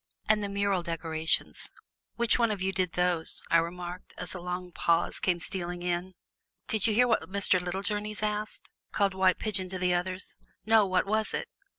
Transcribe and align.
"And 0.27 0.43
the 0.43 0.49
mural 0.49 0.81
decorations 0.81 1.69
which 2.15 2.39
one 2.39 2.49
of 2.49 2.59
you 2.59 2.71
did 2.73 2.93
those?" 2.93 3.43
I 3.51 3.57
remarked, 3.57 4.15
as 4.17 4.33
a 4.33 4.39
long 4.41 4.71
pause 4.71 5.19
came 5.19 5.39
stealing 5.39 5.83
in. 5.83 6.15
"Did 6.67 6.87
you 6.87 6.95
hear 6.95 7.07
what 7.07 7.29
Mr. 7.29 7.59
Littlejourneys 7.61 8.23
asked?" 8.23 8.71
called 8.91 9.13
White 9.13 9.37
Pigeon 9.37 9.69
to 9.69 9.77
the 9.77 9.93
others. 9.93 10.37
"No; 10.65 10.87
what 10.87 11.05
was 11.05 11.35
it?" 11.35 11.49